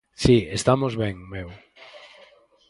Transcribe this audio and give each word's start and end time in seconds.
Si, 0.23 0.35
estamos 0.57 0.91
ben, 1.01 1.15
meu! 1.33 1.49